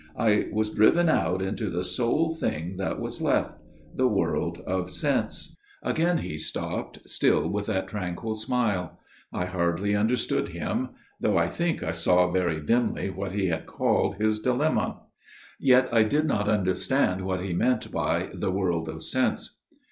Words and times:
I 0.17 0.47
was 0.51 0.71
driven 0.71 1.07
out 1.09 1.43
into 1.43 1.69
the 1.69 1.83
sole 1.83 2.31
thing 2.31 2.77
that 2.77 2.99
was 2.99 3.21
left 3.21 3.59
the 3.93 4.07
world 4.07 4.57
of 4.65 4.89
sense." 4.89 5.55
Again 5.83 6.17
he 6.17 6.39
stopped, 6.39 7.07
still 7.07 7.47
with 7.47 7.67
that 7.67 7.85
tranquil 7.89 8.33
smile. 8.33 8.97
I 9.31 9.45
hardly 9.45 9.95
understood 9.95 10.47
him; 10.47 10.89
though 11.19 11.37
I 11.37 11.45
think 11.49 11.83
I 11.83 11.91
saw 11.91 12.31
very 12.31 12.59
dimly 12.61 13.11
what 13.11 13.33
he 13.33 13.49
had 13.49 13.67
called 13.67 14.15
his 14.15 14.39
dilemma. 14.39 15.01
Yet 15.59 15.87
I 15.93 16.01
did 16.01 16.25
not 16.25 16.49
understand 16.49 17.21
what 17.21 17.41
he 17.43 17.53
meant 17.53 17.91
by 17.91 18.27
the" 18.33 18.49
world 18.59 18.89
of 18.89 19.03
sense." 19.03 19.59